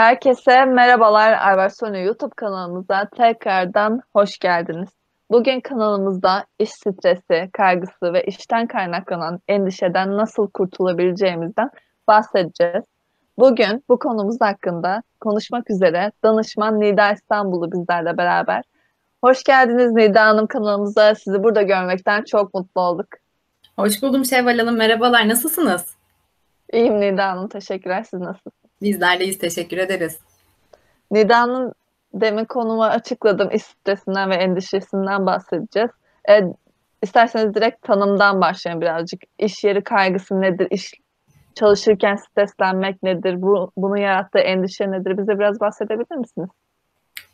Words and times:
Herkese 0.00 0.64
merhabalar 0.64 1.32
Ayvarsonu 1.32 1.98
YouTube 1.98 2.34
kanalımıza 2.36 3.08
tekrardan 3.16 4.00
hoş 4.12 4.38
geldiniz. 4.38 4.88
Bugün 5.30 5.60
kanalımızda 5.60 6.44
iş 6.58 6.70
stresi, 6.70 7.50
kaygısı 7.52 8.12
ve 8.12 8.24
işten 8.24 8.66
kaynaklanan 8.66 9.40
endişeden 9.48 10.16
nasıl 10.16 10.50
kurtulabileceğimizden 10.50 11.70
bahsedeceğiz. 12.08 12.84
Bugün 13.38 13.84
bu 13.88 13.98
konumuz 13.98 14.40
hakkında 14.40 15.02
konuşmak 15.20 15.70
üzere 15.70 16.12
danışman 16.22 16.80
Nida 16.80 17.12
İstanbul'u 17.12 17.72
bizlerle 17.72 18.16
beraber. 18.16 18.64
Hoş 19.24 19.42
geldiniz 19.44 19.92
Nida 19.92 20.24
Hanım 20.24 20.46
kanalımıza. 20.46 21.14
Sizi 21.14 21.42
burada 21.42 21.62
görmekten 21.62 22.24
çok 22.24 22.54
mutlu 22.54 22.80
olduk. 22.80 23.08
Hoş 23.76 24.02
buldum 24.02 24.24
Şevval 24.24 24.58
Hanım. 24.58 24.76
Merhabalar. 24.76 25.28
Nasılsınız? 25.28 25.94
İyiyim 26.72 27.00
Nida 27.00 27.28
Hanım. 27.28 27.48
Teşekkürler. 27.48 28.02
Siz 28.02 28.20
nasılsınız? 28.20 28.59
Bizler 28.82 29.20
deyiz. 29.20 29.38
Teşekkür 29.38 29.78
ederiz. 29.78 30.18
Nida'nın 31.10 31.72
demin 32.14 32.44
konumu 32.44 32.84
açıkladım. 32.84 33.50
İş 33.52 33.62
stresinden 33.62 34.30
ve 34.30 34.34
endişesinden 34.34 35.26
bahsedeceğiz. 35.26 35.90
E, 36.28 36.40
isterseniz 37.02 37.54
direkt 37.54 37.82
tanımdan 37.82 38.40
başlayalım 38.40 38.80
birazcık. 38.80 39.22
İş 39.38 39.64
yeri 39.64 39.84
kaygısı 39.84 40.40
nedir? 40.40 40.68
İş 40.70 40.92
çalışırken 41.54 42.16
streslenmek 42.16 43.02
nedir? 43.02 43.42
Bu, 43.42 43.72
bunun 43.76 43.96
yarattığı 43.96 44.38
endişe 44.38 44.90
nedir? 44.90 45.18
Bize 45.18 45.38
biraz 45.38 45.60
bahsedebilir 45.60 46.16
misiniz? 46.16 46.48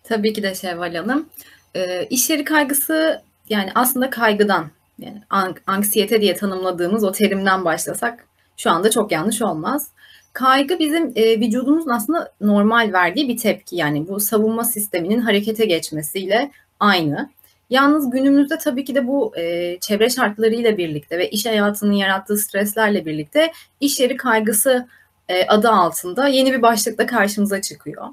Tabii 0.02 0.32
ki 0.32 0.42
de 0.42 0.54
Şevval 0.54 0.94
Hanım. 0.94 1.28
E, 1.74 2.06
iş 2.06 2.30
yeri 2.30 2.44
kaygısı 2.44 3.22
yani 3.48 3.70
aslında 3.74 4.10
kaygıdan 4.10 4.70
yani 4.98 5.22
anksiyete 5.66 6.20
diye 6.20 6.36
tanımladığımız 6.36 7.04
o 7.04 7.12
terimden 7.12 7.64
başlasak 7.64 8.26
şu 8.56 8.70
anda 8.70 8.90
çok 8.90 9.12
yanlış 9.12 9.42
olmaz. 9.42 9.90
Kaygı 10.36 10.78
bizim 10.78 11.12
e, 11.16 11.40
vücudumuzun 11.40 11.90
aslında 11.90 12.32
normal 12.40 12.92
verdiği 12.92 13.28
bir 13.28 13.36
tepki. 13.36 13.76
Yani 13.76 14.08
bu 14.08 14.20
savunma 14.20 14.64
sisteminin 14.64 15.20
harekete 15.20 15.66
geçmesiyle 15.66 16.50
aynı. 16.80 17.30
Yalnız 17.70 18.10
günümüzde 18.10 18.58
tabii 18.58 18.84
ki 18.84 18.94
de 18.94 19.06
bu 19.06 19.36
e, 19.36 19.76
çevre 19.80 20.10
şartlarıyla 20.10 20.78
birlikte 20.78 21.18
ve 21.18 21.30
iş 21.30 21.46
hayatının 21.46 21.92
yarattığı 21.92 22.38
streslerle 22.38 23.06
birlikte 23.06 23.52
iş 23.80 24.00
yeri 24.00 24.16
kaygısı 24.16 24.86
e, 25.28 25.46
adı 25.46 25.68
altında 25.70 26.28
yeni 26.28 26.52
bir 26.52 26.62
başlıkla 26.62 27.06
karşımıza 27.06 27.60
çıkıyor. 27.60 28.06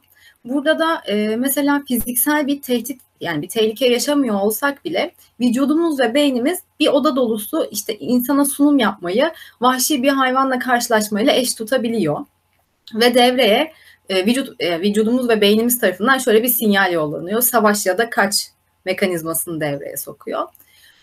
Burada 0.46 0.80
da 0.80 1.02
e, 1.08 1.36
mesela 1.36 1.84
fiziksel 1.88 2.48
bir 2.48 2.62
tehdit 2.62 3.02
yani 3.22 3.42
bir 3.42 3.50
tehlike 3.50 3.88
yaşamıyor 3.88 4.36
olsak 4.36 4.86
bile 4.86 5.12
vücudumuz 5.40 6.00
ve 6.00 6.14
beynimiz 6.14 6.60
bir 6.80 6.88
oda 6.88 7.16
dolusu 7.16 7.68
işte 7.72 7.98
insana 7.98 8.46
sunum 8.46 8.80
yapmayı 8.80 9.32
vahşi 9.62 10.04
bir 10.04 10.10
hayvanla 10.10 10.60
karşılaşmayla 10.60 11.34
eş 11.34 11.56
tutabiliyor. 11.56 12.26
Ve 12.96 13.16
devreye 13.16 13.74
e, 14.10 14.26
vücut 14.26 14.56
e, 14.60 14.82
vücudumuz 14.82 15.30
ve 15.30 15.42
beynimiz 15.42 15.80
tarafından 15.80 16.18
şöyle 16.18 16.44
bir 16.44 16.48
sinyal 16.48 16.94
yollanıyor. 16.94 17.42
Savaş 17.42 17.86
ya 17.86 17.98
da 17.98 18.10
kaç 18.10 18.48
mekanizmasını 18.86 19.62
devreye 19.62 19.98
sokuyor. 19.98 20.48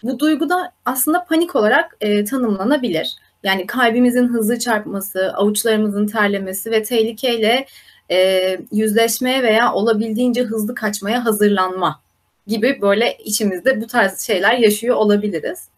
Bu 0.03 0.19
duygu 0.19 0.49
da 0.49 0.73
aslında 0.85 1.25
panik 1.25 1.57
olarak 1.57 1.97
e, 2.01 2.25
tanımlanabilir. 2.25 3.17
Yani 3.43 3.67
kalbimizin 3.67 4.29
hızlı 4.29 4.59
çarpması, 4.59 5.33
avuçlarımızın 5.35 6.07
terlemesi 6.07 6.71
ve 6.71 6.83
tehlikeyle 6.83 7.67
e, 8.11 8.59
yüzleşmeye 8.73 9.43
veya 9.43 9.73
olabildiğince 9.73 10.43
hızlı 10.43 10.75
kaçmaya 10.75 11.25
hazırlanma 11.25 12.01
gibi 12.47 12.79
böyle 12.81 13.19
içimizde 13.25 13.81
bu 13.81 13.87
tarz 13.87 14.21
şeyler 14.21 14.59
yaşıyor 14.59 14.97
olabiliriz. 14.97 15.69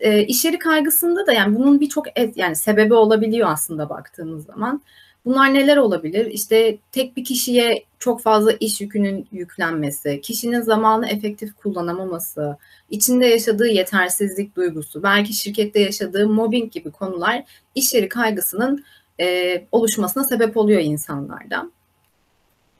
E, 0.00 0.22
iş 0.22 0.44
yeri 0.44 0.58
kaygısında 0.58 1.26
da 1.26 1.32
yani 1.32 1.56
bunun 1.56 1.80
birçok 1.80 2.06
yani 2.36 2.56
sebebi 2.56 2.94
olabiliyor 2.94 3.48
aslında 3.50 3.88
baktığımız 3.88 4.44
zaman. 4.44 4.82
Bunlar 5.24 5.54
neler 5.54 5.76
olabilir? 5.76 6.26
İşte 6.26 6.78
tek 6.92 7.16
bir 7.16 7.24
kişiye 7.24 7.84
çok 7.98 8.22
fazla 8.22 8.52
iş 8.52 8.80
yükünün 8.80 9.28
yüklenmesi, 9.32 10.20
kişinin 10.20 10.60
zamanı 10.60 11.08
efektif 11.08 11.54
kullanamaması, 11.54 12.56
içinde 12.90 13.26
yaşadığı 13.26 13.66
yetersizlik 13.66 14.56
duygusu, 14.56 15.02
belki 15.02 15.32
şirkette 15.32 15.80
yaşadığı 15.80 16.28
mobbing 16.28 16.72
gibi 16.72 16.90
konular 16.90 17.44
iş 17.74 17.94
yeri 17.94 18.08
kaygısının 18.08 18.84
e, 19.22 19.64
oluşmasına 19.72 20.24
sebep 20.24 20.56
oluyor 20.56 20.80
insanlarda. 20.80 21.70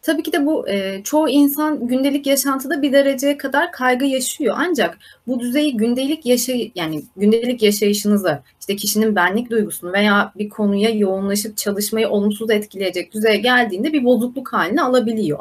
Tabii 0.03 0.23
ki 0.23 0.33
de 0.33 0.47
bu 0.47 0.69
e, 0.69 1.03
çoğu 1.05 1.29
insan 1.29 1.87
gündelik 1.87 2.27
yaşantıda 2.27 2.83
bir 2.83 2.93
dereceye 2.93 3.37
kadar 3.37 3.73
kaygı 3.73 4.05
yaşıyor. 4.05 4.57
Ancak 4.59 4.99
bu 5.27 5.41
düzeyi 5.41 5.77
gündelik 5.77 6.27
yaşay 6.27 6.73
yani 6.75 7.03
gündelik 7.17 7.63
yaşayışınızı, 7.63 8.43
işte 8.61 8.77
kişinin 8.77 9.17
benlik 9.17 9.51
duygusunu 9.51 9.93
veya 9.93 10.33
bir 10.39 10.49
konuya 10.49 10.91
yoğunlaşıp 10.91 11.57
çalışmayı 11.57 12.09
olumsuz 12.09 12.51
etkileyecek 12.51 13.15
düzeye 13.15 13.37
geldiğinde 13.37 13.93
bir 13.93 14.05
bozukluk 14.05 14.53
haline 14.53 14.83
alabiliyor. 14.83 15.39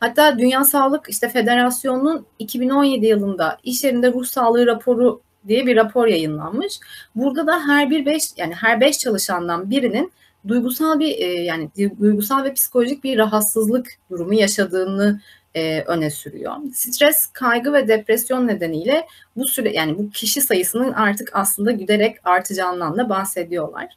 Hatta 0.00 0.38
Dünya 0.38 0.64
Sağlık 0.64 1.08
işte 1.08 1.28
Federasyonu'nun 1.28 2.26
2017 2.38 3.06
yılında 3.06 3.58
iş 3.64 3.84
yerinde 3.84 4.12
ruh 4.12 4.24
sağlığı 4.24 4.66
raporu 4.66 5.20
diye 5.48 5.66
bir 5.66 5.76
rapor 5.76 6.06
yayınlanmış. 6.06 6.80
Burada 7.14 7.46
da 7.46 7.66
her 7.66 7.90
bir 7.90 8.06
beş 8.06 8.22
yani 8.36 8.54
her 8.54 8.80
beş 8.80 8.98
çalışandan 8.98 9.70
birinin 9.70 10.12
duygusal 10.48 10.98
bir 10.98 11.18
e, 11.18 11.26
yani 11.26 11.70
duygusal 12.00 12.44
ve 12.44 12.54
psikolojik 12.54 13.04
bir 13.04 13.18
rahatsızlık 13.18 13.86
durumu 14.10 14.34
yaşadığını 14.34 15.20
e, 15.54 15.82
öne 15.82 16.10
sürüyor. 16.10 16.56
Stres, 16.72 17.26
kaygı 17.26 17.72
ve 17.72 17.88
depresyon 17.88 18.46
nedeniyle 18.46 19.06
bu 19.36 19.46
süre 19.46 19.72
yani 19.72 19.98
bu 19.98 20.10
kişi 20.10 20.40
sayısının 20.40 20.92
artık 20.92 21.30
aslında 21.32 21.70
giderek 21.70 22.16
artacağından 22.24 22.98
da 22.98 23.08
bahsediyorlar. 23.08 23.96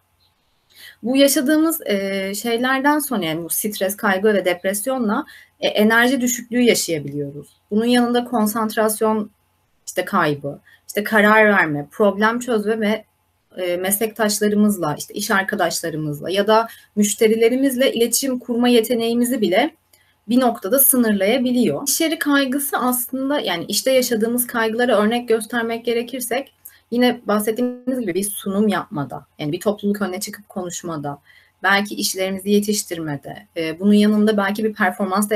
Bu 1.03 1.17
yaşadığımız 1.17 1.81
e, 1.85 2.35
şeylerden 2.35 2.99
sonra 2.99 3.25
yani 3.25 3.43
bu 3.43 3.49
stres, 3.49 3.97
kaygı 3.97 4.33
ve 4.33 4.45
depresyonla 4.45 5.25
enerji 5.59 6.21
düşüklüğü 6.21 6.61
yaşayabiliyoruz. 6.61 7.47
Bunun 7.71 7.85
yanında 7.85 8.25
konsantrasyon 8.25 9.31
işte 9.87 10.05
kaybı, 10.05 10.59
işte 10.87 11.03
karar 11.03 11.45
verme, 11.45 11.87
problem 11.91 12.39
çözme 12.39 12.79
ve 12.79 13.03
e, 13.57 13.77
meslektaşlarımızla, 13.77 14.95
işte 14.97 15.13
iş 15.13 15.31
arkadaşlarımızla 15.31 16.29
ya 16.29 16.47
da 16.47 16.67
müşterilerimizle 16.95 17.93
iletişim 17.93 18.39
kurma 18.39 18.67
yeteneğimizi 18.67 19.41
bile 19.41 19.75
bir 20.29 20.39
noktada 20.39 20.79
sınırlayabiliyor. 20.79 21.87
İş 21.87 22.01
yeri 22.01 22.19
kaygısı 22.19 22.77
aslında 22.77 23.39
yani 23.39 23.65
işte 23.67 23.91
yaşadığımız 23.91 24.47
kaygılara 24.47 24.97
örnek 24.97 25.27
göstermek 25.27 25.85
gerekirsek 25.85 26.53
yine 26.91 27.21
bahsettiğimiz 27.25 27.99
gibi 27.99 28.13
bir 28.13 28.23
sunum 28.23 28.67
yapmada, 28.67 29.25
yani 29.39 29.51
bir 29.51 29.59
topluluk 29.59 30.01
önüne 30.01 30.19
çıkıp 30.19 30.49
konuşmada, 30.49 31.19
belki 31.63 31.95
işlerimizi 31.95 32.49
yetiştirmede, 32.49 33.47
e, 33.57 33.79
bunun 33.79 33.93
yanında 33.93 34.37
belki 34.37 34.63
bir 34.63 34.73
performans 34.73 35.29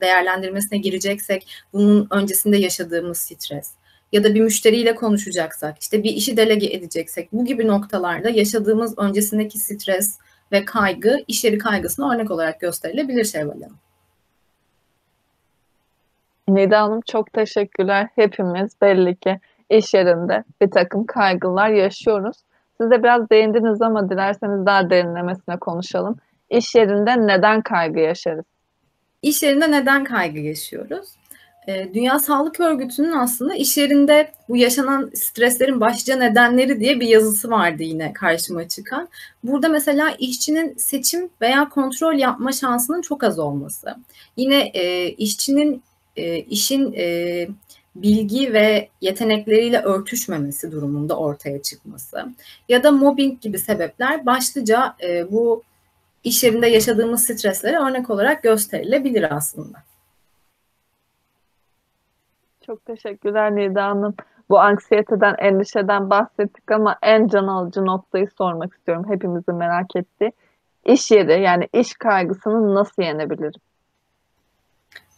değerlendirmesine 0.00 0.78
gireceksek 0.78 1.48
bunun 1.72 2.08
öncesinde 2.10 2.56
yaşadığımız 2.56 3.18
stres, 3.18 3.70
ya 4.12 4.24
da 4.24 4.34
bir 4.34 4.40
müşteriyle 4.40 4.94
konuşacaksak, 4.94 5.78
işte 5.80 6.02
bir 6.02 6.10
işi 6.10 6.36
delege 6.36 6.66
edeceksek 6.66 7.32
bu 7.32 7.44
gibi 7.44 7.66
noktalarda 7.66 8.30
yaşadığımız 8.30 8.98
öncesindeki 8.98 9.58
stres 9.58 10.18
ve 10.52 10.64
kaygı 10.64 11.18
iş 11.28 11.44
yeri 11.44 11.58
kaygısına 11.58 12.14
örnek 12.14 12.30
olarak 12.30 12.60
gösterilebilir 12.60 13.24
Şevval 13.24 13.62
Hanım. 13.62 13.78
Nida 16.48 16.82
Hanım 16.82 17.00
çok 17.00 17.32
teşekkürler. 17.32 18.08
Hepimiz 18.14 18.80
belli 18.80 19.16
ki 19.16 19.40
iş 19.70 19.94
yerinde 19.94 20.44
bir 20.60 20.70
takım 20.70 21.06
kaygılar 21.06 21.68
yaşıyoruz. 21.68 22.36
Siz 22.80 22.90
de 22.90 23.02
biraz 23.02 23.30
değindiniz 23.30 23.82
ama 23.82 24.10
dilerseniz 24.10 24.66
daha 24.66 24.90
derinlemesine 24.90 25.58
konuşalım. 25.58 26.16
İş 26.50 26.74
yerinde 26.74 27.26
neden 27.26 27.62
kaygı 27.62 28.00
yaşarız? 28.00 28.44
İş 29.22 29.42
yerinde 29.42 29.70
neden 29.70 30.04
kaygı 30.04 30.38
yaşıyoruz? 30.38 31.08
Ee, 31.68 31.88
Dünya 31.94 32.18
Sağlık 32.18 32.60
Örgütü'nün 32.60 33.12
aslında 33.12 33.54
iş 33.54 33.76
yerinde 33.76 34.32
bu 34.48 34.56
yaşanan 34.56 35.10
streslerin 35.14 35.80
başlıca 35.80 36.16
nedenleri 36.16 36.80
diye 36.80 37.00
bir 37.00 37.08
yazısı 37.08 37.50
vardı 37.50 37.82
yine 37.82 38.12
karşıma 38.12 38.68
çıkan. 38.68 39.08
Burada 39.44 39.68
mesela 39.68 40.10
işçinin 40.18 40.74
seçim 40.78 41.30
veya 41.40 41.68
kontrol 41.68 42.14
yapma 42.14 42.52
şansının 42.52 43.02
çok 43.02 43.24
az 43.24 43.38
olması. 43.38 43.94
Yine 44.36 44.60
e, 44.74 45.08
işçinin 45.08 45.82
e, 46.16 46.38
işin 46.38 46.92
e, 46.92 47.48
bilgi 47.96 48.52
ve 48.52 48.88
yetenekleriyle 49.00 49.78
örtüşmemesi 49.82 50.72
durumunda 50.72 51.18
ortaya 51.18 51.62
çıkması 51.62 52.26
ya 52.68 52.82
da 52.82 52.92
mobbing 52.92 53.40
gibi 53.40 53.58
sebepler 53.58 54.26
başlıca 54.26 54.96
e, 55.02 55.32
bu 55.32 55.62
iş 56.24 56.44
yerinde 56.44 56.66
yaşadığımız 56.66 57.24
streslere 57.24 57.78
örnek 57.78 58.10
olarak 58.10 58.42
gösterilebilir 58.42 59.36
aslında. 59.36 59.91
Çok 62.66 62.86
teşekkürler 62.86 63.56
Nida 63.56 63.84
Hanım. 63.84 64.14
Bu 64.50 64.60
anksiyeteden, 64.60 65.34
endişeden 65.38 66.10
bahsettik 66.10 66.70
ama 66.70 66.96
en 67.02 67.28
can 67.28 67.46
alıcı 67.46 67.86
noktayı 67.86 68.28
sormak 68.38 68.74
istiyorum. 68.74 69.04
Hepimizin 69.08 69.54
merak 69.54 69.96
ettiği. 69.96 70.32
İş 70.84 71.10
yeri 71.10 71.42
yani 71.42 71.68
iş 71.72 71.94
kaygısını 71.94 72.74
nasıl 72.74 73.02
yenebilirim? 73.02 73.60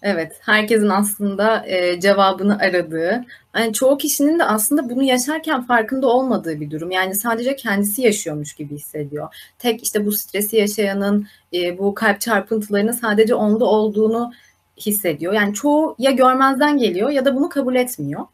Evet, 0.03 0.41
herkesin 0.41 0.89
aslında 0.89 1.67
e, 1.67 2.01
cevabını 2.01 2.59
aradığı, 2.59 3.25
yani 3.57 3.73
çoğu 3.73 3.99
kişinin 3.99 4.39
de 4.39 4.45
aslında 4.45 4.91
bunu 4.91 5.03
yaşarken 5.03 5.63
farkında 5.63 6.07
olmadığı 6.07 6.61
bir 6.61 6.71
durum. 6.71 6.91
Yani 6.91 7.15
sadece 7.15 7.57
kendisi 7.57 8.03
yaşıyormuş 8.03 8.55
gibi 8.55 8.75
hissediyor. 8.75 9.35
Tek 9.59 9.83
işte 9.83 10.07
bu 10.07 10.13
stresi 10.13 10.57
yaşayanın, 10.57 11.27
e, 11.55 11.79
bu 11.79 11.95
kalp 11.95 12.21
çarpıntılarının 12.21 12.93
sadece 12.93 13.35
onda 13.35 13.65
olduğunu 13.65 14.33
hissediyor. 14.77 15.33
Yani 15.33 15.55
çoğu 15.55 15.97
ya 15.99 16.11
görmezden 16.11 16.79
geliyor 16.79 17.11
ya 17.11 17.25
da 17.25 17.37
bunu 17.37 17.49
kabul 17.49 17.75
etmiyor. 17.75 18.27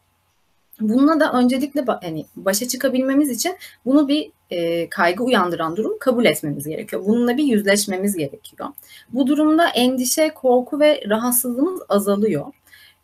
Bununla 0.80 1.20
da 1.20 1.32
öncelikle 1.32 1.84
hani 2.02 2.26
başa 2.36 2.68
çıkabilmemiz 2.68 3.30
için 3.30 3.56
bunu 3.84 4.08
bir 4.08 4.30
e, 4.50 4.88
kaygı 4.88 5.24
uyandıran 5.24 5.76
durum 5.76 5.98
kabul 5.98 6.24
etmemiz 6.24 6.68
gerekiyor. 6.68 7.02
Bununla 7.06 7.36
bir 7.36 7.44
yüzleşmemiz 7.44 8.16
gerekiyor. 8.16 8.68
Bu 9.12 9.26
durumda 9.26 9.68
endişe, 9.68 10.34
korku 10.34 10.80
ve 10.80 11.02
rahatsızlığımız 11.08 11.80
azalıyor. 11.88 12.46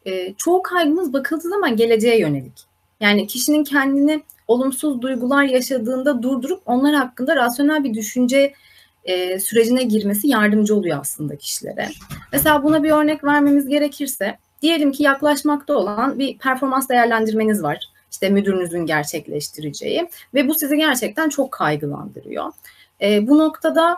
E, 0.07 0.35
çoğu 0.35 0.63
kaygımız 0.63 1.13
bakıldığı 1.13 1.49
zaman 1.49 1.77
geleceğe 1.77 2.19
yönelik. 2.19 2.65
Yani 3.01 3.27
kişinin 3.27 3.65
kendini 3.65 4.23
olumsuz 4.49 5.03
duygular 5.03 5.45
yaşadığında 5.45 6.23
durdurup 6.23 6.63
onlar 6.67 6.95
hakkında 6.95 7.37
rasyonel 7.37 7.85
bir 7.85 7.95
düşünce 7.95 8.53
e, 9.07 9.41
sürecine 9.41 9.83
girmesi 9.83 10.29
yardımcı 10.29 10.77
oluyor 10.77 10.99
aslında 11.01 11.37
kişilere. 11.37 11.89
Mesela 12.33 12.63
buna 12.63 12.83
bir 12.83 12.91
örnek 12.91 13.25
vermemiz 13.25 13.69
gerekirse 13.69 14.39
Diyelim 14.63 14.93
ki 14.93 15.03
yaklaşmakta 15.03 15.75
olan 15.75 16.19
bir 16.19 16.39
performans 16.39 16.89
değerlendirmeniz 16.89 17.63
var. 17.63 17.79
İşte 18.13 18.29
müdürünüzün 18.29 18.87
gerçekleştireceği 18.87 20.09
ve 20.35 20.49
bu 20.49 20.55
sizi 20.55 20.77
gerçekten 20.77 21.29
çok 21.29 21.53
kaygılandırıyor. 21.53 22.53
E, 23.03 23.29
bu 23.29 23.39
noktada 23.39 23.97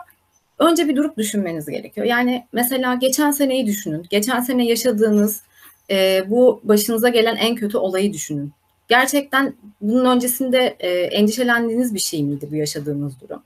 önce 0.59 0.87
bir 0.87 0.95
durup 0.95 1.17
düşünmeniz 1.17 1.65
gerekiyor. 1.65 2.07
Yani 2.07 2.47
mesela 2.53 2.95
geçen 2.95 3.31
seneyi 3.31 3.65
düşünün. 3.65 4.05
Geçen 4.09 4.39
sene 4.39 4.65
yaşadığınız 4.65 5.41
e, 5.89 6.23
bu 6.29 6.61
başınıza 6.63 7.09
gelen 7.09 7.35
en 7.35 7.55
kötü 7.55 7.77
olayı 7.77 8.13
düşünün. 8.13 8.51
Gerçekten 8.87 9.53
bunun 9.81 10.05
öncesinde 10.05 10.75
e, 10.79 10.89
endişelendiğiniz 10.89 11.93
bir 11.93 11.99
şey 11.99 12.23
miydi 12.23 12.47
bu 12.51 12.55
yaşadığınız 12.55 13.21
durum? 13.21 13.41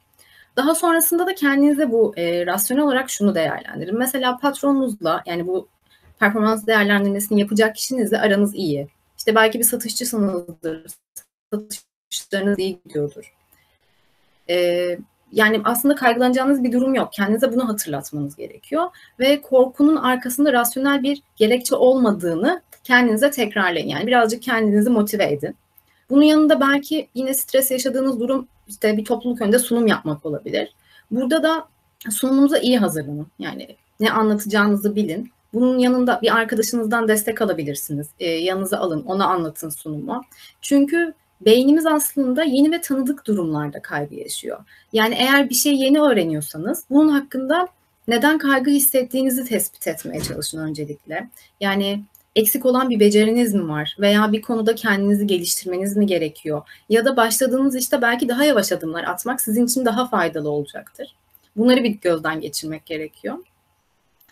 Daha 0.58 0.76
sonrasında 0.76 1.28
da 1.28 1.36
kendinize 1.36 1.92
bu 1.92 2.14
e, 2.18 2.46
rasyonel 2.46 2.84
olarak 2.84 3.10
şunu 3.10 3.36
değerlendirin. 3.36 3.98
Mesela 3.98 4.38
patronunuzla 4.38 5.24
yani 5.26 5.48
bu 5.48 5.68
performans 6.20 6.68
değerlendirmesini 6.68 7.40
yapacak 7.40 7.76
kişinizle 7.76 8.20
aranız 8.20 8.56
iyi. 8.56 8.88
İşte 9.18 9.36
belki 9.36 9.60
bir 9.60 9.64
satışçısınızdır. 9.64 10.86
Satışlarınız 11.54 12.60
iyi 12.60 12.80
gidiyordur. 12.86 13.34
Ee, 14.50 14.98
yani 15.32 15.62
aslında 15.64 15.96
kaygılanacağınız 15.96 16.64
bir 16.64 16.72
durum 16.72 16.96
yok. 16.96 17.14
Kendinize 17.14 17.54
bunu 17.54 17.70
hatırlatmanız 17.70 18.36
gerekiyor. 18.36 18.88
Ve 19.20 19.42
korkunun 19.42 19.96
arkasında 19.96 20.54
rasyonel 20.54 21.04
bir 21.04 21.22
gerekçe 21.36 21.76
olmadığını 21.76 22.62
kendinize 22.84 23.32
tekrarlayın. 23.32 23.88
Yani 23.88 24.08
birazcık 24.08 24.42
kendinizi 24.42 24.90
motive 24.90 25.24
edin. 25.24 25.56
Bunun 26.10 26.22
yanında 26.22 26.60
belki 26.60 27.08
yine 27.14 27.34
stres 27.34 27.72
yaşadığınız 27.72 28.20
durum 28.20 28.48
işte 28.68 28.98
bir 28.98 29.06
topluluk 29.06 29.42
önünde 29.42 29.60
sunum 29.60 29.88
yapmak 29.88 30.26
olabilir. 30.26 30.74
Burada 31.12 31.44
da 31.44 31.68
sunumunuza 32.12 32.58
iyi 32.58 32.78
hazırlanın. 32.78 33.28
Yani 33.40 33.76
ne 34.00 34.12
anlatacağınızı 34.12 34.96
bilin. 34.96 35.32
Bunun 35.54 35.78
yanında 35.78 36.20
bir 36.22 36.36
arkadaşınızdan 36.36 37.08
destek 37.08 37.42
alabilirsiniz. 37.42 38.08
E, 38.20 38.30
yanınıza 38.30 38.78
alın, 38.78 39.04
ona 39.04 39.26
anlatın 39.26 39.70
sunumu. 39.70 40.22
Çünkü 40.62 41.14
beynimiz 41.42 41.86
aslında 41.86 42.44
yeni 42.44 42.72
ve 42.72 42.82
tanıdık 42.82 43.28
durumlarda 43.28 43.82
kaygı 43.82 44.16
yaşıyor. 44.16 44.60
Yani 44.94 45.16
eğer 45.16 45.50
bir 45.50 45.56
şey 45.56 45.76
yeni 45.76 46.02
öğreniyorsanız 46.02 46.84
bunun 46.90 47.10
hakkında 47.10 47.68
neden 48.08 48.38
kaygı 48.38 48.72
hissettiğinizi 48.72 49.46
tespit 49.46 49.88
etmeye 49.88 50.22
çalışın 50.22 50.60
öncelikle. 50.60 51.30
Yani 51.60 52.04
eksik 52.35 52.65
olan 52.65 52.89
bir 52.89 53.00
beceriniz 53.00 53.53
mi 53.53 53.69
var 53.69 53.95
veya 54.00 54.31
bir 54.31 54.41
konuda 54.41 54.75
kendinizi 54.75 55.27
geliştirmeniz 55.27 55.97
mi 55.97 56.06
gerekiyor? 56.06 56.62
Ya 56.89 57.06
da 57.06 57.18
başladığınız 57.18 57.75
işte 57.75 58.01
belki 58.01 58.30
daha 58.30 58.44
yavaş 58.44 58.71
adımlar 58.71 59.03
atmak 59.03 59.41
sizin 59.41 59.65
için 59.65 59.85
daha 59.85 60.07
faydalı 60.07 60.50
olacaktır. 60.50 61.15
Bunları 61.56 61.83
bir 61.83 61.89
gözden 61.89 62.41
geçirmek 62.41 62.85
gerekiyor. 62.85 63.38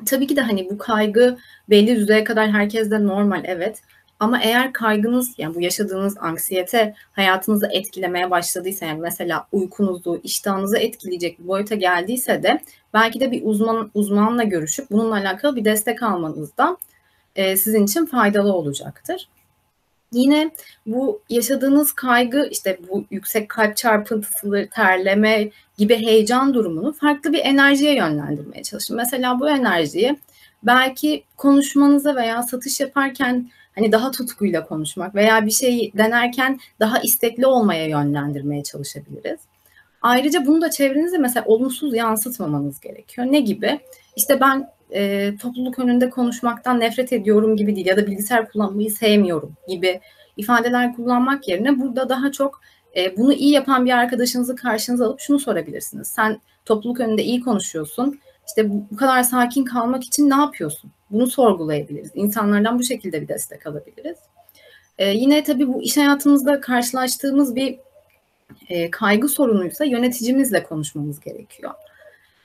Tabii 0.05 0.27
ki 0.27 0.35
de 0.35 0.41
hani 0.41 0.69
bu 0.69 0.77
kaygı 0.77 1.37
belli 1.69 1.95
düzeye 1.95 2.23
kadar 2.23 2.51
herkeste 2.51 3.03
normal 3.03 3.41
evet. 3.45 3.81
Ama 4.19 4.41
eğer 4.41 4.73
kaygınız 4.73 5.33
yani 5.37 5.55
bu 5.55 5.61
yaşadığınız 5.61 6.17
anksiyete 6.17 6.95
hayatınızı 7.11 7.67
etkilemeye 7.71 8.31
başladıysa 8.31 8.85
yani 8.85 9.01
mesela 9.01 9.47
uykunuzu, 9.51 10.21
iştahınızı 10.23 10.77
etkileyecek 10.77 11.39
bir 11.39 11.47
boyuta 11.47 11.75
geldiyse 11.75 12.43
de 12.43 12.61
belki 12.93 13.19
de 13.19 13.31
bir 13.31 13.41
uzman 13.45 13.91
uzmanla 13.93 14.43
görüşüp 14.43 14.91
bununla 14.91 15.15
alakalı 15.15 15.55
bir 15.55 15.65
destek 15.65 16.03
almanız 16.03 16.57
da 16.57 16.77
e, 17.35 17.57
sizin 17.57 17.85
için 17.85 18.05
faydalı 18.05 18.53
olacaktır. 18.53 19.27
Yine 20.13 20.51
bu 20.85 21.21
yaşadığınız 21.29 21.93
kaygı 21.93 22.47
işte 22.51 22.79
bu 22.89 23.05
yüksek 23.11 23.49
kalp 23.49 23.77
çarpıntısı, 23.77 24.69
terleme 24.71 25.49
gibi 25.77 25.95
heyecan 25.95 26.53
durumunu 26.53 26.93
farklı 26.93 27.33
bir 27.33 27.39
enerjiye 27.39 27.95
yönlendirmeye 27.95 28.63
çalışın. 28.63 28.97
Mesela 28.97 29.39
bu 29.39 29.49
enerjiyi 29.49 30.19
belki 30.63 31.23
konuşmanıza 31.37 32.15
veya 32.15 32.43
satış 32.43 32.79
yaparken 32.79 33.49
hani 33.75 33.91
daha 33.91 34.11
tutkuyla 34.11 34.65
konuşmak 34.65 35.15
veya 35.15 35.45
bir 35.45 35.51
şey 35.51 35.91
denerken 35.97 36.59
daha 36.79 36.99
istekli 36.99 37.45
olmaya 37.45 37.87
yönlendirmeye 37.87 38.63
çalışabiliriz. 38.63 39.39
Ayrıca 40.01 40.45
bunu 40.45 40.61
da 40.61 40.71
çevrenize 40.71 41.17
mesela 41.17 41.45
olumsuz 41.45 41.93
yansıtmamanız 41.93 42.79
gerekiyor. 42.79 43.27
Ne 43.31 43.39
gibi? 43.39 43.79
İşte 44.15 44.39
ben 44.39 44.69
e, 44.91 45.31
topluluk 45.37 45.79
önünde 45.79 46.09
konuşmaktan 46.09 46.79
nefret 46.79 47.13
ediyorum 47.13 47.55
gibi 47.55 47.75
değil 47.75 47.87
ya 47.87 47.97
da 47.97 48.07
bilgisayar 48.07 48.51
kullanmayı 48.51 48.91
sevmiyorum 48.91 49.53
gibi 49.67 49.99
ifadeler 50.37 50.95
kullanmak 50.95 51.47
yerine 51.47 51.79
burada 51.79 52.09
daha 52.09 52.31
çok 52.31 52.61
e, 52.97 53.17
bunu 53.17 53.33
iyi 53.33 53.51
yapan 53.51 53.85
bir 53.85 53.91
arkadaşınızı 53.91 54.55
karşınıza 54.55 55.05
alıp 55.05 55.19
şunu 55.19 55.39
sorabilirsiniz. 55.39 56.07
Sen 56.07 56.41
topluluk 56.65 56.99
önünde 56.99 57.23
iyi 57.23 57.41
konuşuyorsun. 57.41 58.19
İşte 58.47 58.69
bu, 58.69 58.95
kadar 58.95 59.23
sakin 59.23 59.65
kalmak 59.65 60.03
için 60.03 60.29
ne 60.29 60.35
yapıyorsun? 60.35 60.91
Bunu 61.11 61.27
sorgulayabiliriz. 61.27 62.11
İnsanlardan 62.13 62.79
bu 62.79 62.83
şekilde 62.83 63.21
bir 63.21 63.27
destek 63.27 63.67
alabiliriz. 63.67 64.17
E, 64.97 65.09
yine 65.09 65.43
tabii 65.43 65.67
bu 65.67 65.81
iş 65.81 65.97
hayatımızda 65.97 66.61
karşılaştığımız 66.61 67.55
bir 67.55 67.79
e, 68.69 68.91
kaygı 68.91 69.27
sorunuysa 69.27 69.85
yöneticimizle 69.85 70.63
konuşmamız 70.63 71.19
gerekiyor. 71.19 71.71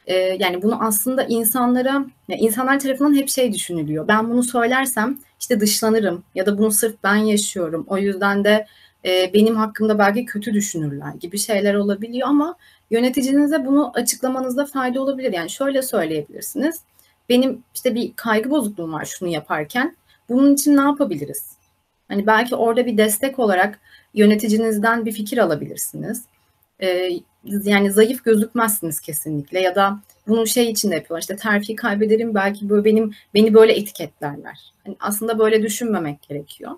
E, 0.06 0.14
yani 0.14 0.62
bunu 0.62 0.84
aslında 0.84 1.24
insanlara, 1.24 2.06
yani 2.28 2.40
insanlar 2.40 2.80
tarafından 2.80 3.14
hep 3.14 3.28
şey 3.28 3.52
düşünülüyor. 3.52 4.08
Ben 4.08 4.30
bunu 4.30 4.42
söylersem 4.42 5.18
işte 5.40 5.60
dışlanırım 5.60 6.24
ya 6.34 6.46
da 6.46 6.58
bunu 6.58 6.70
sırf 6.70 6.96
ben 7.04 7.16
yaşıyorum. 7.16 7.86
O 7.88 7.98
yüzden 7.98 8.44
de 8.44 8.66
e, 9.04 9.30
benim 9.34 9.56
hakkımda 9.56 9.98
belki 9.98 10.24
kötü 10.24 10.54
düşünürler 10.54 11.14
gibi 11.20 11.38
şeyler 11.38 11.75
olabiliyor 11.75 12.28
ama 12.28 12.56
yöneticinize 12.90 13.66
bunu 13.66 13.92
açıklamanızda 13.94 14.66
fayda 14.66 15.02
olabilir. 15.02 15.32
Yani 15.32 15.50
şöyle 15.50 15.82
söyleyebilirsiniz. 15.82 16.80
Benim 17.28 17.62
işte 17.75 17.94
bir 17.94 18.12
kaygı 18.16 18.50
bozukluğum 18.50 18.92
var 18.92 19.04
şunu 19.04 19.28
yaparken. 19.28 19.96
Bunun 20.28 20.54
için 20.54 20.76
ne 20.76 20.80
yapabiliriz? 20.80 21.56
Hani 22.08 22.26
belki 22.26 22.54
orada 22.54 22.86
bir 22.86 22.98
destek 22.98 23.38
olarak 23.38 23.80
yöneticinizden 24.14 25.06
bir 25.06 25.12
fikir 25.12 25.38
alabilirsiniz. 25.38 26.25
Ee, 26.80 27.10
yani 27.64 27.92
zayıf 27.92 28.24
gözükmezsiniz 28.24 29.00
kesinlikle 29.00 29.60
ya 29.60 29.74
da 29.74 30.00
bunu 30.28 30.46
şey 30.46 30.70
için 30.70 30.90
de 30.90 30.94
yapıyorlar. 30.94 31.20
İşte 31.20 31.36
terfi 31.36 31.76
kaybederim 31.76 32.34
belki 32.34 32.68
böyle 32.68 32.84
benim 32.84 33.14
beni 33.34 33.54
böyle 33.54 33.72
etiketlerler. 33.72 34.72
Yani 34.86 34.96
aslında 35.00 35.38
böyle 35.38 35.62
düşünmemek 35.62 36.22
gerekiyor. 36.22 36.72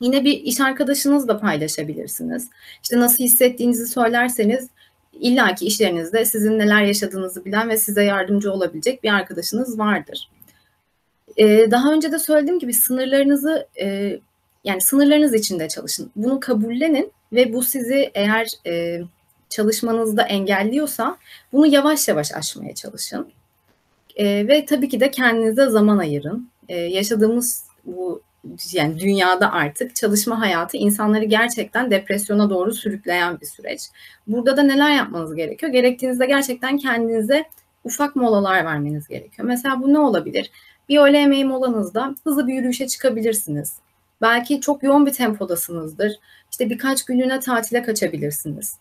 Yine 0.00 0.24
bir 0.24 0.32
iş 0.32 0.60
arkadaşınızla 0.60 1.40
paylaşabilirsiniz. 1.40 2.48
İşte 2.82 3.00
nasıl 3.00 3.24
hissettiğinizi 3.24 3.86
söylerseniz 3.86 4.68
illaki 5.12 5.66
işlerinizde 5.66 6.24
sizin 6.24 6.58
neler 6.58 6.82
yaşadığınızı 6.82 7.44
bilen 7.44 7.68
ve 7.68 7.76
size 7.76 8.04
yardımcı 8.04 8.52
olabilecek 8.52 9.02
bir 9.02 9.14
arkadaşınız 9.14 9.78
vardır. 9.78 10.30
Ee, 11.36 11.70
daha 11.70 11.92
önce 11.92 12.12
de 12.12 12.18
söylediğim 12.18 12.58
gibi 12.58 12.74
sınırlarınızı 12.74 13.66
e, 13.80 14.18
yani 14.64 14.80
sınırlarınız 14.80 15.34
içinde 15.34 15.68
çalışın. 15.68 16.10
Bunu 16.16 16.40
kabullenin 16.40 17.12
ve 17.32 17.52
bu 17.52 17.62
sizi 17.62 18.10
eğer 18.14 18.48
e, 18.66 19.00
çalışmanızda 19.50 20.22
engelliyorsa 20.22 21.18
bunu 21.52 21.66
yavaş 21.66 22.08
yavaş 22.08 22.32
aşmaya 22.32 22.74
çalışın. 22.74 23.28
E, 24.16 24.48
ve 24.48 24.64
tabii 24.64 24.88
ki 24.88 25.00
de 25.00 25.10
kendinize 25.10 25.66
zaman 25.66 25.98
ayırın. 25.98 26.50
E, 26.68 26.76
yaşadığımız 26.76 27.64
bu 27.84 28.22
yani 28.72 28.98
dünyada 28.98 29.52
artık 29.52 29.96
çalışma 29.96 30.40
hayatı 30.40 30.76
insanları 30.76 31.24
gerçekten 31.24 31.90
depresyona 31.90 32.50
doğru 32.50 32.72
sürükleyen 32.72 33.40
bir 33.40 33.46
süreç. 33.46 33.80
Burada 34.26 34.56
da 34.56 34.62
neler 34.62 34.96
yapmanız 34.96 35.34
gerekiyor? 35.34 35.72
Gerektiğinizde 35.72 36.26
gerçekten 36.26 36.78
kendinize 36.78 37.44
ufak 37.84 38.16
molalar 38.16 38.64
vermeniz 38.64 39.08
gerekiyor. 39.08 39.48
Mesela 39.48 39.82
bu 39.82 39.92
ne 39.92 39.98
olabilir? 39.98 40.50
Bir 40.88 40.98
öğle 40.98 41.18
yemeği 41.18 41.44
molanızda 41.44 42.14
hızlı 42.24 42.46
bir 42.46 42.54
yürüyüşe 42.54 42.86
çıkabilirsiniz. 42.86 43.76
Belki 44.20 44.60
çok 44.60 44.82
yoğun 44.82 45.06
bir 45.06 45.12
tempodasınızdır. 45.12 46.12
İşte 46.50 46.70
birkaç 46.70 47.04
günlüğüne 47.04 47.40
tatile 47.40 47.82
kaçabilirsiniz. 47.82 48.76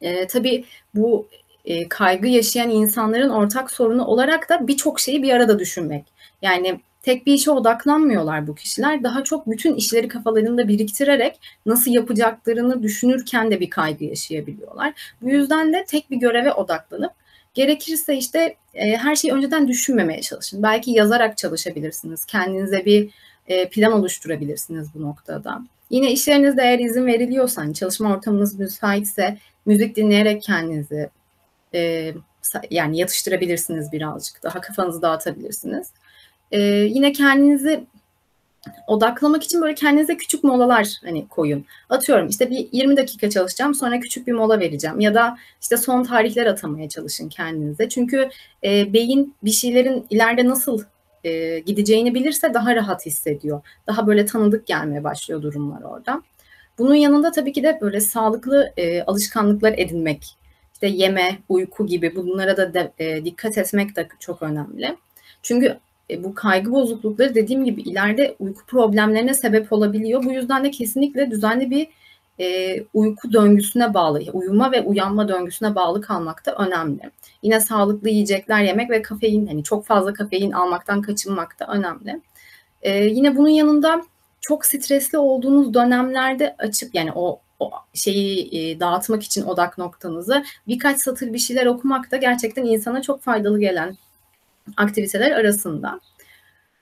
Ee, 0.00 0.26
tabii 0.26 0.64
bu 0.94 1.28
e, 1.64 1.88
kaygı 1.88 2.28
yaşayan 2.28 2.70
insanların 2.70 3.30
ortak 3.30 3.70
sorunu 3.70 4.04
olarak 4.04 4.48
da 4.48 4.68
birçok 4.68 5.00
şeyi 5.00 5.22
bir 5.22 5.30
arada 5.32 5.58
düşünmek. 5.58 6.04
Yani 6.42 6.80
tek 7.02 7.26
bir 7.26 7.34
işe 7.34 7.50
odaklanmıyorlar 7.50 8.46
bu 8.46 8.54
kişiler. 8.54 9.02
Daha 9.02 9.24
çok 9.24 9.50
bütün 9.50 9.74
işleri 9.74 10.08
kafalarında 10.08 10.68
biriktirerek 10.68 11.40
nasıl 11.66 11.90
yapacaklarını 11.90 12.82
düşünürken 12.82 13.50
de 13.50 13.60
bir 13.60 13.70
kaygı 13.70 14.04
yaşayabiliyorlar. 14.04 14.92
Bu 15.22 15.30
yüzden 15.30 15.72
de 15.72 15.84
tek 15.88 16.10
bir 16.10 16.16
göreve 16.16 16.52
odaklanıp 16.52 17.12
gerekirse 17.54 18.16
işte 18.16 18.56
e, 18.74 18.96
her 18.96 19.16
şeyi 19.16 19.34
önceden 19.34 19.68
düşünmemeye 19.68 20.20
çalışın. 20.20 20.62
Belki 20.62 20.90
yazarak 20.90 21.38
çalışabilirsiniz. 21.38 22.24
Kendinize 22.24 22.84
bir 22.84 23.10
e, 23.46 23.68
plan 23.68 23.92
oluşturabilirsiniz 23.92 24.88
bu 24.94 25.02
noktada. 25.02 25.62
Yine 25.90 26.12
işlerinizde 26.12 26.62
eğer 26.62 26.78
izin 26.78 27.06
veriliyorsa, 27.06 27.62
hani 27.62 27.74
çalışma 27.74 28.14
ortamınız 28.14 28.58
müsaitse 28.58 29.38
müzik 29.66 29.96
dinleyerek 29.96 30.42
kendinizi 30.42 31.10
e, 31.74 32.12
yani 32.70 32.98
yatıştırabilirsiniz 32.98 33.92
birazcık. 33.92 34.42
Daha 34.42 34.60
kafanızı 34.60 35.02
dağıtabilirsiniz. 35.02 35.90
E, 36.52 36.60
yine 36.70 37.12
kendinizi 37.12 37.84
odaklamak 38.86 39.42
için 39.44 39.62
böyle 39.62 39.74
kendinize 39.74 40.16
küçük 40.16 40.44
molalar 40.44 40.88
hani 41.04 41.28
koyun. 41.28 41.64
Atıyorum 41.88 42.28
işte 42.28 42.50
bir 42.50 42.68
20 42.72 42.96
dakika 42.96 43.30
çalışacağım 43.30 43.74
sonra 43.74 44.00
küçük 44.00 44.26
bir 44.26 44.32
mola 44.32 44.60
vereceğim 44.60 45.00
ya 45.00 45.14
da 45.14 45.36
işte 45.60 45.76
son 45.76 46.04
tarihler 46.04 46.46
atamaya 46.46 46.88
çalışın 46.88 47.28
kendinize. 47.28 47.88
Çünkü 47.88 48.28
e, 48.64 48.92
beyin 48.92 49.34
bir 49.42 49.50
şeylerin 49.50 50.06
ileride 50.10 50.48
nasıl 50.48 50.82
e, 51.24 51.58
gideceğini 51.58 52.14
bilirse 52.14 52.54
daha 52.54 52.74
rahat 52.74 53.06
hissediyor. 53.06 53.62
Daha 53.86 54.06
böyle 54.06 54.26
tanıdık 54.26 54.66
gelmeye 54.66 55.04
başlıyor 55.04 55.42
durumlar 55.42 55.82
orada. 55.82 56.22
Bunun 56.78 56.94
yanında 56.94 57.30
tabii 57.30 57.52
ki 57.52 57.62
de 57.62 57.78
böyle 57.80 58.00
sağlıklı 58.00 58.72
e, 58.76 59.02
alışkanlıklar 59.02 59.74
edinmek, 59.76 60.36
işte 60.72 60.86
yeme, 60.86 61.38
uyku 61.48 61.86
gibi 61.86 62.16
bunlara 62.16 62.56
da 62.56 62.74
de, 62.74 62.92
e, 62.98 63.24
dikkat 63.24 63.58
etmek 63.58 63.96
de 63.96 64.08
çok 64.18 64.42
önemli. 64.42 64.96
Çünkü 65.42 65.78
e, 66.10 66.24
bu 66.24 66.34
kaygı 66.34 66.72
bozuklukları 66.72 67.34
dediğim 67.34 67.64
gibi 67.64 67.82
ileride 67.82 68.36
uyku 68.38 68.66
problemlerine 68.66 69.34
sebep 69.34 69.72
olabiliyor. 69.72 70.24
Bu 70.24 70.32
yüzden 70.32 70.64
de 70.64 70.70
kesinlikle 70.70 71.30
düzenli 71.30 71.70
bir 71.70 71.88
e, 72.40 72.76
uyku 72.94 73.32
döngüsüne 73.32 73.94
bağlı, 73.94 74.20
uyuma 74.32 74.72
ve 74.72 74.80
uyanma 74.80 75.28
döngüsüne 75.28 75.74
bağlı 75.74 76.00
kalmak 76.00 76.46
da 76.46 76.54
önemli. 76.54 77.10
Yine 77.42 77.60
sağlıklı 77.60 78.08
yiyecekler 78.08 78.62
yemek 78.62 78.90
ve 78.90 79.02
kafein, 79.02 79.46
hani 79.46 79.64
çok 79.64 79.86
fazla 79.86 80.12
kafein 80.12 80.52
almaktan 80.52 81.02
kaçınmak 81.02 81.60
da 81.60 81.66
önemli. 81.66 82.20
E, 82.82 83.04
yine 83.04 83.36
bunun 83.36 83.48
yanında 83.48 84.02
çok 84.40 84.66
stresli 84.66 85.18
olduğunuz 85.18 85.74
dönemlerde 85.74 86.54
açıp 86.58 86.94
yani 86.94 87.12
o, 87.14 87.40
o 87.60 87.70
şeyi 87.94 88.58
e, 88.58 88.80
dağıtmak 88.80 89.22
için 89.22 89.42
odak 89.44 89.78
noktanızı 89.78 90.44
birkaç 90.66 91.00
satır 91.00 91.32
bir 91.32 91.38
şeyler 91.38 91.66
okumak 91.66 92.10
da 92.10 92.16
gerçekten 92.16 92.64
insana 92.64 93.02
çok 93.02 93.22
faydalı 93.22 93.60
gelen 93.60 93.96
aktiviteler 94.76 95.30
arasında. 95.30 96.00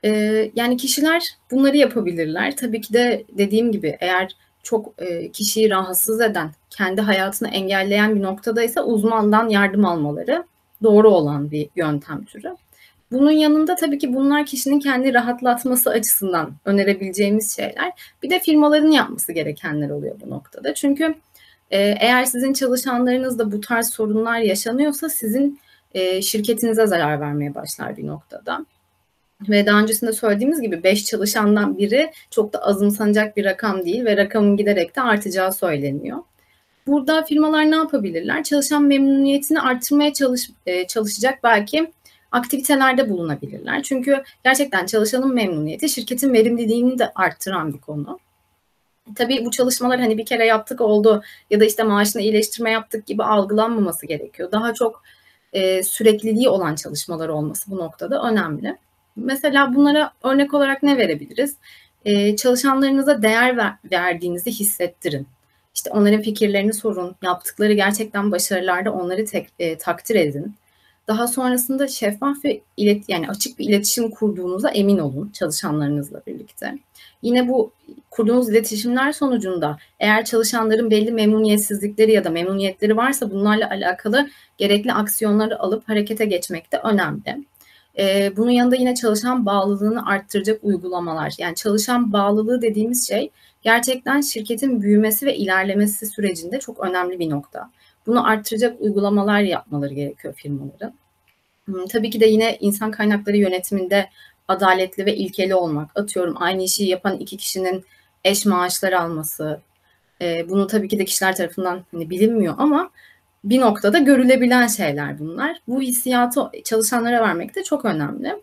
Ee, 0.05 0.51
yani 0.55 0.77
kişiler 0.77 1.23
bunları 1.51 1.77
yapabilirler. 1.77 2.57
Tabii 2.57 2.81
ki 2.81 2.93
de 2.93 3.25
dediğim 3.39 3.73
gibi 3.73 3.97
eğer 4.01 4.37
çok 4.63 4.95
e, 4.99 5.33
kişiyi 5.33 5.71
rahatsız 5.71 6.21
eden, 6.21 6.51
kendi 6.71 7.01
hayatını 7.01 7.49
engelleyen 7.49 8.17
bir 8.17 8.23
noktadaysa 8.23 8.85
uzmandan 8.85 9.49
yardım 9.49 9.85
almaları 9.85 10.45
doğru 10.83 11.11
olan 11.11 11.51
bir 11.51 11.69
yöntem 11.77 12.25
türü. 12.25 12.57
Bunun 13.13 13.31
yanında 13.31 13.75
tabii 13.75 13.99
ki 13.99 14.15
bunlar 14.15 14.47
kişinin 14.47 14.81
kendi 14.81 15.15
rahatlatması 15.15 15.91
açısından 15.91 16.53
önerebileceğimiz 16.65 17.57
şeyler. 17.57 17.93
Bir 18.23 18.31
de 18.31 18.41
firmaların 18.41 18.91
yapması 18.91 19.33
gerekenler 19.33 19.91
oluyor 19.91 20.17
bu 20.27 20.31
noktada. 20.31 20.75
Çünkü 20.75 21.15
e, 21.71 21.79
eğer 22.01 22.25
sizin 22.25 22.53
çalışanlarınızda 22.53 23.53
bu 23.53 23.61
tarz 23.61 23.91
sorunlar 23.91 24.39
yaşanıyorsa 24.39 25.09
sizin 25.09 25.61
e, 25.95 26.23
şirketinize 26.23 26.87
zarar 26.87 27.21
vermeye 27.21 27.55
başlar 27.55 27.97
bir 27.97 28.07
noktada. 28.07 28.67
Ve 29.49 29.67
daha 29.67 29.81
öncesinde 29.81 30.13
söylediğimiz 30.13 30.61
gibi 30.61 30.83
5 30.83 31.05
çalışandan 31.05 31.79
biri 31.79 32.13
çok 32.31 32.53
da 32.53 32.59
azımsanacak 32.59 33.37
bir 33.37 33.45
rakam 33.45 33.85
değil 33.85 34.05
ve 34.05 34.17
rakamın 34.17 34.57
giderek 34.57 34.97
de 34.97 35.01
artacağı 35.01 35.53
söyleniyor. 35.53 36.19
Burada 36.87 37.23
firmalar 37.23 37.71
ne 37.71 37.77
yapabilirler? 37.77 38.45
Çalışan 38.45 38.83
memnuniyetini 38.83 39.61
artırmaya 39.61 40.13
çalış, 40.13 40.51
e, 40.67 40.87
çalışacak 40.87 41.39
belki 41.45 41.93
aktivitelerde 42.33 43.11
bulunabilirler. 43.11 43.83
Çünkü 43.83 44.23
gerçekten 44.45 44.87
çalışanın 44.87 45.35
memnuniyeti 45.35 45.89
şirketin 45.89 46.33
verimliliğini 46.33 46.99
de 46.99 47.13
arttıran 47.15 47.73
bir 47.73 47.79
konu. 47.79 48.19
Tabii 49.15 49.45
bu 49.45 49.51
çalışmalar 49.51 50.01
hani 50.01 50.19
bir 50.19 50.27
kere 50.27 50.47
yaptık 50.47 50.81
oldu 50.81 51.23
ya 51.51 51.61
da 51.61 51.65
işte 51.65 51.83
maaşını 51.83 52.23
iyileştirme 52.23 52.71
yaptık 52.71 53.07
gibi 53.07 53.25
algılanmaması 53.25 54.07
gerekiyor. 54.07 54.53
Daha 54.53 54.75
çok 54.75 55.03
e, 55.53 55.83
sürekliliği 55.83 56.49
olan 56.49 56.75
çalışmalar 56.75 57.29
olması 57.29 57.71
bu 57.71 57.77
noktada 57.77 58.23
önemli. 58.23 58.77
Mesela 59.25 59.75
bunlara 59.75 60.13
örnek 60.23 60.55
olarak 60.55 60.83
ne 60.83 60.99
verebiliriz? 60.99 61.57
E, 62.05 62.37
çalışanlarınıza 62.37 63.23
değer 63.23 63.57
ver, 63.57 63.73
verdiğinizi 63.93 64.51
hissettirin. 64.51 65.27
İşte 65.75 65.91
onların 65.91 66.23
fikirlerini 66.23 66.73
sorun, 66.73 67.17
yaptıkları 67.23 67.73
gerçekten 67.73 68.33
başarılarda 68.33 68.93
onları 68.93 69.25
tek, 69.25 69.49
e, 69.59 69.79
takdir 69.79 70.15
edin. 70.15 70.55
Daha 71.09 71.27
sonrasında 71.27 71.89
şeffaf 71.89 72.45
ve 72.45 72.61
ilet 72.77 73.09
yani 73.09 73.29
açık 73.29 73.59
bir 73.59 73.69
iletişim 73.69 74.11
kurduğunuza 74.11 74.71
emin 74.71 74.99
olun 74.99 75.31
çalışanlarınızla 75.35 76.23
birlikte. 76.27 76.79
Yine 77.23 77.49
bu 77.49 77.73
kurduğunuz 78.11 78.49
iletişimler 78.49 79.13
sonucunda 79.13 79.79
eğer 80.01 80.25
çalışanların 80.25 80.91
belli 80.91 81.13
memnuniyetsizlikleri 81.13 82.13
ya 82.13 82.25
da 82.25 82.31
memnuniyetleri 82.31 82.97
varsa 82.97 83.31
bunlarla 83.31 83.71
alakalı 83.71 84.29
gerekli 84.59 84.93
aksiyonları 84.93 85.59
alıp 85.59 85.89
harekete 85.89 86.25
geçmek 86.25 86.73
de 86.73 86.79
önemli. 86.79 87.45
Ee, 87.99 88.33
bunun 88.37 88.51
yanında 88.51 88.77
yine 88.77 88.95
çalışan 88.95 89.47
bağlılığını 89.47 90.07
arttıracak 90.07 90.65
uygulamalar. 90.65 91.35
Yani 91.39 91.55
çalışan 91.55 92.13
bağlılığı 92.13 92.63
dediğimiz 92.63 93.09
şey 93.09 93.31
gerçekten 93.63 94.21
şirketin 94.21 94.83
büyümesi 94.83 95.27
ve 95.27 95.37
ilerlemesi 95.37 96.07
sürecinde 96.07 96.59
çok 96.59 96.81
önemli 96.81 97.19
bir 97.19 97.31
nokta. 97.31 97.71
Bunu 98.07 98.27
arttıracak 98.27 98.81
uygulamalar 98.81 99.41
yapmaları 99.41 99.95
gerekiyor 99.95 100.35
firmaların. 100.35 100.95
Hmm, 101.65 101.87
tabii 101.87 102.11
ki 102.11 102.21
de 102.21 102.27
yine 102.27 102.57
insan 102.61 102.91
kaynakları 102.91 103.37
yönetiminde 103.37 104.09
adaletli 104.49 105.07
ve 105.07 105.17
ilkeli 105.17 105.55
olmak. 105.55 105.91
Atıyorum 105.99 106.35
aynı 106.39 106.63
işi 106.63 106.85
yapan 106.85 107.19
iki 107.19 107.37
kişinin 107.37 107.85
eş 108.25 108.47
maaşları 108.47 109.01
alması. 109.01 109.61
E, 110.23 110.49
bunu 110.49 110.67
tabii 110.67 110.89
ki 110.89 110.99
de 110.99 111.05
kişiler 111.05 111.37
tarafından 111.37 111.85
hani 111.91 112.11
bilinmiyor 112.11 112.55
ama 112.59 112.91
bir 113.45 113.61
noktada 113.61 113.99
görülebilen 113.99 114.67
şeyler 114.67 115.19
bunlar. 115.19 115.57
Bu 115.69 115.83
hissiyatı 115.83 116.51
çalışanlara 116.65 117.21
vermek 117.23 117.55
de 117.55 117.65
çok 117.65 117.85
önemli. 117.85 118.37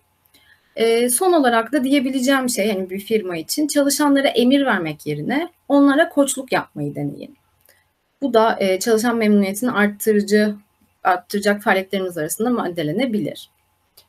E, 0.75 1.09
son 1.09 1.33
olarak 1.33 1.71
da 1.71 1.83
diyebileceğim 1.83 2.49
şey 2.49 2.71
hani 2.71 2.89
bir 2.89 2.99
firma 2.99 3.37
için 3.37 3.67
çalışanlara 3.67 4.27
emir 4.27 4.65
vermek 4.65 5.05
yerine 5.05 5.49
onlara 5.67 6.09
koçluk 6.09 6.51
yapmayı 6.51 6.95
deneyin. 6.95 7.37
Bu 8.21 8.33
da 8.33 8.57
e, 8.59 8.79
çalışan 8.79 9.17
memnuniyetini 9.17 9.71
arttırıcı 9.71 10.55
arttıracak 11.03 11.63
faaliyetlerimiz 11.63 12.17
arasında 12.17 12.49
maddelenebilir. 12.49 13.49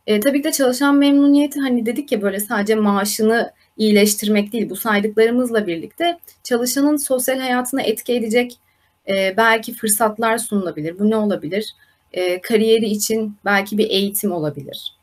E, 0.06 0.20
tabii 0.20 0.38
ki 0.38 0.44
de 0.44 0.52
çalışan 0.52 0.96
memnuniyeti 0.96 1.60
hani 1.60 1.86
dedik 1.86 2.12
ya 2.12 2.22
böyle 2.22 2.40
sadece 2.40 2.74
maaşını 2.74 3.52
iyileştirmek 3.76 4.52
değil 4.52 4.70
bu 4.70 4.76
saydıklarımızla 4.76 5.66
birlikte 5.66 6.18
çalışanın 6.44 6.96
sosyal 6.96 7.38
hayatına 7.38 7.82
etki 7.82 8.14
edecek 8.14 8.58
e, 9.08 9.36
belki 9.36 9.74
fırsatlar 9.74 10.38
sunulabilir. 10.38 10.98
Bu 10.98 11.10
ne 11.10 11.16
olabilir? 11.16 11.74
E, 12.12 12.40
kariyeri 12.40 12.86
için 12.86 13.36
belki 13.44 13.78
bir 13.78 13.90
eğitim 13.90 14.32
olabilir. 14.32 14.96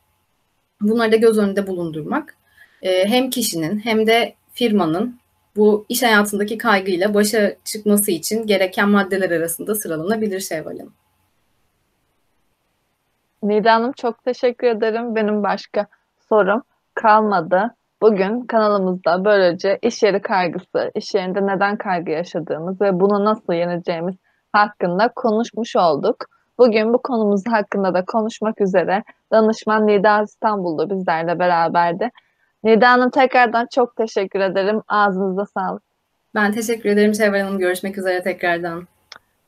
Bunları 0.81 1.11
da 1.11 1.15
göz 1.15 1.37
önünde 1.37 1.67
bulundurmak 1.67 2.35
e, 2.81 3.07
hem 3.07 3.29
kişinin 3.29 3.79
hem 3.79 4.07
de 4.07 4.35
firmanın 4.53 5.19
bu 5.55 5.85
iş 5.89 6.03
hayatındaki 6.03 6.57
kaygıyla 6.57 7.13
başa 7.13 7.55
çıkması 7.63 8.11
için 8.11 8.47
gereken 8.47 8.89
maddeler 8.89 9.31
arasında 9.31 9.75
sıralanabilir 9.75 10.39
Şevval 10.39 10.77
Hanım. 10.77 10.93
Nida 13.43 13.73
Hanım 13.73 13.91
çok 13.91 14.23
teşekkür 14.25 14.67
ederim. 14.67 15.15
Benim 15.15 15.43
başka 15.43 15.87
sorum 16.29 16.63
kalmadı. 16.93 17.75
Bugün 18.03 18.41
kanalımızda 18.41 19.25
böylece 19.25 19.79
iş 19.81 20.03
yeri 20.03 20.21
kaygısı, 20.21 20.91
iş 20.95 21.15
yerinde 21.15 21.47
neden 21.47 21.77
kaygı 21.77 22.11
yaşadığımız 22.11 22.81
ve 22.81 22.99
bunu 22.99 23.25
nasıl 23.25 23.53
yeneceğimiz 23.53 24.15
hakkında 24.51 25.07
konuşmuş 25.15 25.75
olduk. 25.75 26.15
Bugün 26.57 26.93
bu 26.93 27.01
konumuz 27.01 27.41
hakkında 27.47 27.93
da 27.93 28.05
konuşmak 28.05 28.61
üzere 28.61 29.03
danışman 29.31 29.87
Nida 29.87 30.23
İstanbul'da 30.23 30.89
bizlerle 30.89 31.39
beraberdi. 31.39 32.09
Nida 32.63 32.91
Hanım 32.91 33.09
tekrardan 33.09 33.67
çok 33.71 33.95
teşekkür 33.95 34.39
ederim. 34.39 34.81
Ağzınıza 34.87 35.45
sağlık. 35.45 35.83
Ben 36.35 36.51
teşekkür 36.51 36.89
ederim 36.89 37.13
Şevval 37.13 37.39
Hanım. 37.39 37.59
Görüşmek 37.59 37.97
üzere 37.97 38.23
tekrardan. 38.23 38.87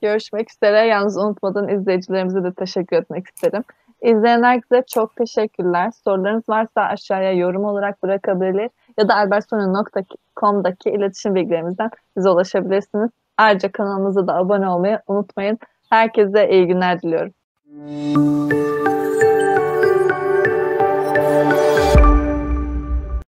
Görüşmek 0.01 0.51
üzere. 0.51 0.87
Yalnız 0.87 1.17
unutmadan 1.17 1.69
izleyicilerimize 1.69 2.43
de 2.43 2.53
teşekkür 2.53 2.97
etmek 2.97 3.27
isterim. 3.27 3.63
İzleyen 4.01 4.43
herkese 4.43 4.83
çok 4.87 5.15
teşekkürler. 5.15 5.91
Sorularınız 6.03 6.49
varsa 6.49 6.81
aşağıya 6.81 7.31
yorum 7.31 7.65
olarak 7.65 8.03
bırakabilir 8.03 8.69
ya 8.97 9.07
da 9.07 9.15
albertsonu.com'daki 9.15 10.89
iletişim 10.89 11.35
bilgilerimizden 11.35 11.89
bize 12.17 12.29
ulaşabilirsiniz. 12.29 13.09
Ayrıca 13.37 13.71
kanalımıza 13.71 14.27
da 14.27 14.35
abone 14.35 14.69
olmayı 14.69 14.99
unutmayın. 15.07 15.59
Herkese 15.89 16.49
iyi 16.49 16.67
günler 16.67 17.01
diliyorum. 17.01 17.33